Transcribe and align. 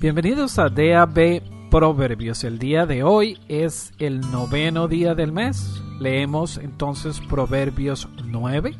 Bienvenidos 0.00 0.60
a 0.60 0.68
DAB 0.68 1.42
Proverbios. 1.72 2.44
El 2.44 2.60
día 2.60 2.86
de 2.86 3.02
hoy 3.02 3.36
es 3.48 3.92
el 3.98 4.20
noveno 4.20 4.86
día 4.86 5.16
del 5.16 5.32
mes. 5.32 5.82
Leemos 5.98 6.56
entonces 6.56 7.20
Proverbios 7.28 8.08
9. 8.24 8.76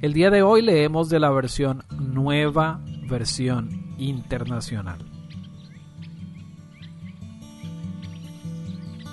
El 0.00 0.14
día 0.14 0.30
de 0.30 0.42
hoy 0.42 0.62
leemos 0.62 1.10
de 1.10 1.20
la 1.20 1.30
versión 1.30 1.84
nueva, 1.90 2.80
versión 3.06 3.94
internacional. 3.98 5.04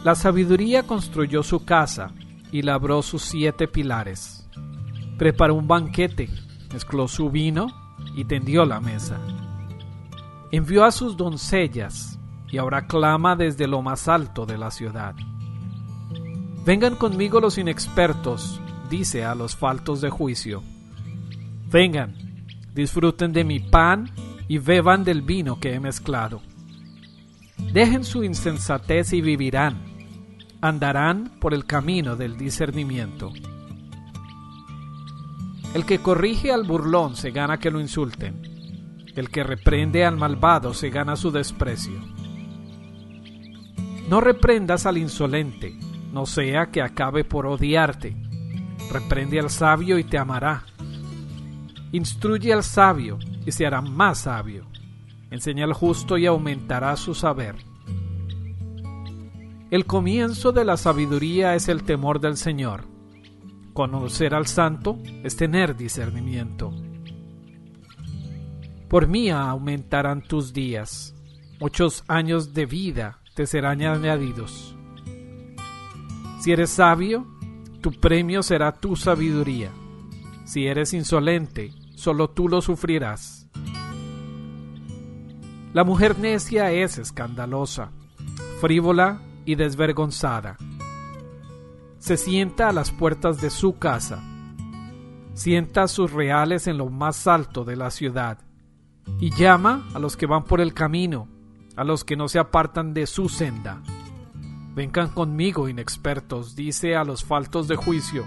La 0.05 0.15
sabiduría 0.15 0.83
construyó 0.83 1.43
su 1.43 1.65
casa 1.65 2.13
y 2.53 2.61
labró 2.61 3.01
sus 3.01 3.23
siete 3.23 3.67
pilares. 3.67 4.47
Preparó 5.17 5.55
un 5.55 5.67
banquete, 5.67 6.29
mezcló 6.71 7.09
su 7.09 7.29
vino 7.29 7.67
y 8.15 8.23
tendió 8.23 8.63
la 8.63 8.79
mesa. 8.79 9.19
Envió 10.51 10.83
a 10.83 10.91
sus 10.91 11.15
doncellas 11.15 12.19
y 12.51 12.57
ahora 12.57 12.87
clama 12.87 13.35
desde 13.35 13.67
lo 13.67 13.81
más 13.81 14.07
alto 14.07 14.45
de 14.45 14.57
la 14.57 14.71
ciudad. 14.71 15.15
Vengan 16.65 16.95
conmigo 16.95 17.39
los 17.39 17.57
inexpertos, 17.57 18.59
dice 18.89 19.23
a 19.23 19.35
los 19.35 19.55
faltos 19.55 20.01
de 20.01 20.09
juicio. 20.09 20.63
Vengan, 21.71 22.15
disfruten 22.73 23.31
de 23.31 23.43
mi 23.43 23.59
pan 23.59 24.09
y 24.47 24.57
beban 24.57 25.03
del 25.03 25.21
vino 25.21 25.59
que 25.59 25.75
he 25.75 25.79
mezclado. 25.79 26.41
Dejen 27.71 28.03
su 28.03 28.23
insensatez 28.23 29.13
y 29.13 29.21
vivirán. 29.21 29.83
Andarán 30.61 31.31
por 31.39 31.53
el 31.53 31.65
camino 31.65 32.15
del 32.15 32.37
discernimiento. 32.37 33.31
El 35.75 35.85
que 35.85 35.99
corrige 35.99 36.51
al 36.51 36.63
burlón 36.63 37.15
se 37.15 37.29
gana 37.29 37.59
que 37.59 37.69
lo 37.69 37.79
insulten. 37.79 38.48
El 39.19 39.29
que 39.29 39.43
reprende 39.43 40.05
al 40.05 40.15
malvado 40.15 40.73
se 40.73 40.91
gana 40.91 41.17
su 41.17 41.29
desprecio. 41.29 41.99
No 44.07 44.21
reprendas 44.21 44.85
al 44.85 44.97
insolente, 44.97 45.77
no 46.13 46.25
sea 46.25 46.67
que 46.67 46.81
acabe 46.81 47.25
por 47.25 47.45
odiarte. 47.45 48.15
Reprende 48.89 49.37
al 49.41 49.49
sabio 49.49 49.99
y 49.99 50.05
te 50.05 50.17
amará. 50.17 50.63
Instruye 51.91 52.53
al 52.53 52.63
sabio 52.63 53.19
y 53.45 53.51
se 53.51 53.65
hará 53.65 53.81
más 53.81 54.19
sabio. 54.19 54.67
Enseña 55.31 55.65
al 55.65 55.73
justo 55.73 56.17
y 56.17 56.25
aumentará 56.25 56.95
su 56.95 57.13
saber. 57.13 57.55
El 59.69 59.85
comienzo 59.85 60.53
de 60.53 60.63
la 60.63 60.77
sabiduría 60.77 61.55
es 61.55 61.67
el 61.67 61.83
temor 61.83 62.21
del 62.21 62.37
Señor. 62.37 62.85
Conocer 63.73 64.33
al 64.33 64.47
santo 64.47 64.97
es 65.25 65.35
tener 65.35 65.75
discernimiento. 65.75 66.71
Por 68.89 69.07
mí 69.07 69.29
aumentarán 69.29 70.23
tus 70.23 70.51
días, 70.51 71.13
muchos 71.59 72.03
años 72.07 72.55
de 72.55 72.65
vida 72.65 73.19
te 73.35 73.45
serán 73.45 73.83
añadidos. 73.83 74.75
Si 76.41 76.51
eres 76.51 76.71
sabio, 76.71 77.27
tu 77.81 77.91
premio 77.91 78.41
será 78.41 78.71
tu 78.71 78.95
sabiduría. 78.95 79.69
Si 80.43 80.65
eres 80.65 80.95
insolente, 80.95 81.71
solo 81.93 82.31
tú 82.31 82.49
lo 82.49 82.63
sufrirás. 82.63 83.47
La 85.71 85.83
mujer 85.83 86.17
necia 86.17 86.71
es 86.71 86.97
escandalosa, 86.97 87.91
frívola 88.59 89.21
y 89.45 89.53
desvergonzada. 89.53 90.57
Se 91.99 92.17
sienta 92.17 92.69
a 92.69 92.73
las 92.73 92.89
puertas 92.89 93.39
de 93.39 93.51
su 93.51 93.77
casa, 93.77 94.23
sienta 95.35 95.87
sus 95.87 96.11
reales 96.11 96.65
en 96.65 96.79
lo 96.79 96.89
más 96.89 97.27
alto 97.27 97.63
de 97.63 97.75
la 97.75 97.91
ciudad 97.91 98.48
y 99.19 99.31
llama 99.31 99.87
a 99.93 99.99
los 99.99 100.17
que 100.17 100.25
van 100.25 100.43
por 100.43 100.61
el 100.61 100.73
camino, 100.73 101.27
a 101.75 101.83
los 101.83 102.03
que 102.03 102.15
no 102.15 102.27
se 102.27 102.39
apartan 102.39 102.93
de 102.93 103.07
su 103.07 103.29
senda. 103.29 103.81
Vengan 104.75 105.09
conmigo, 105.09 105.67
inexpertos, 105.67 106.55
dice 106.55 106.95
a 106.95 107.03
los 107.03 107.23
faltos 107.23 107.67
de 107.67 107.75
juicio. 107.75 108.25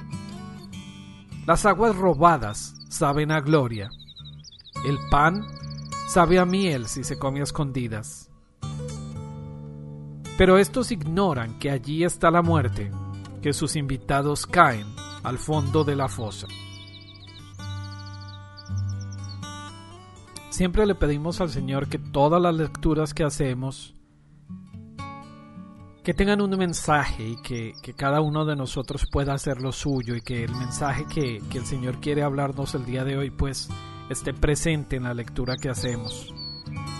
Las 1.46 1.66
aguas 1.66 1.96
robadas 1.96 2.74
saben 2.88 3.32
a 3.32 3.40
gloria. 3.40 3.90
El 4.86 4.98
pan 5.10 5.44
sabe 6.08 6.38
a 6.38 6.44
miel 6.44 6.86
si 6.86 7.04
se 7.04 7.18
come 7.18 7.40
a 7.40 7.44
escondidas. 7.44 8.30
Pero 10.36 10.58
estos 10.58 10.90
ignoran 10.90 11.58
que 11.58 11.70
allí 11.70 12.04
está 12.04 12.30
la 12.30 12.42
muerte, 12.42 12.90
que 13.40 13.52
sus 13.52 13.76
invitados 13.76 14.46
caen 14.46 14.86
al 15.22 15.38
fondo 15.38 15.84
de 15.84 15.96
la 15.96 16.08
fosa. 16.08 16.48
Siempre 20.52 20.84
le 20.84 20.94
pedimos 20.94 21.40
al 21.40 21.48
Señor 21.48 21.88
que 21.88 21.98
todas 21.98 22.40
las 22.40 22.54
lecturas 22.54 23.14
que 23.14 23.24
hacemos 23.24 23.94
que 26.04 26.12
tengan 26.12 26.42
un 26.42 26.50
mensaje 26.58 27.26
y 27.26 27.36
que, 27.40 27.72
cada 27.96 28.20
uno 28.20 28.44
de 28.44 28.54
nosotros 28.54 29.06
pueda 29.10 29.32
hacer 29.32 29.62
lo 29.62 29.72
suyo 29.72 30.14
y 30.14 30.20
que 30.20 30.44
el 30.44 30.54
mensaje 30.54 31.06
que, 31.06 31.40
que, 31.50 31.56
el 31.56 31.64
Señor 31.64 32.00
quiere 32.00 32.22
hablarnos 32.22 32.74
el 32.74 32.84
día 32.84 33.02
de 33.02 33.16
hoy 33.16 33.30
pues 33.30 33.70
esté 34.10 34.34
presente 34.34 34.96
en 34.96 35.04
la 35.04 35.14
lectura 35.14 35.56
que 35.56 35.70
hacemos, 35.70 36.34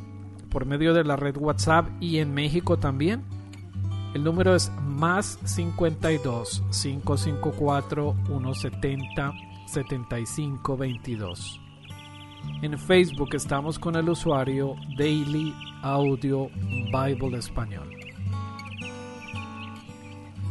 por 0.50 0.66
medio 0.66 0.94
de 0.94 1.04
la 1.04 1.14
red 1.14 1.36
WhatsApp 1.36 1.86
y 2.00 2.18
en 2.18 2.34
México 2.34 2.76
también, 2.76 3.22
el 4.14 4.24
número 4.24 4.56
es 4.56 4.72
más 4.84 5.38
52 5.44 6.64
554 6.72 8.16
170 8.26 9.32
7522. 9.66 11.60
En 12.62 12.76
Facebook 12.76 13.36
estamos 13.36 13.78
con 13.78 13.94
el 13.94 14.08
usuario 14.08 14.74
Daily 14.98 15.54
Audio 15.82 16.50
Bible 16.90 17.38
Español. 17.38 18.01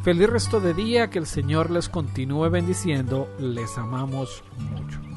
Feliz 0.04 0.30
resto 0.32 0.60
de 0.60 0.74
día, 0.74 1.12
que 1.12 1.20
el 1.20 1.28
Señor 1.28 1.70
les 1.70 1.88
continúe 1.88 2.50
bendiciendo, 2.50 3.28
les 3.38 3.78
amamos 3.78 4.44
mucho. 4.58 5.11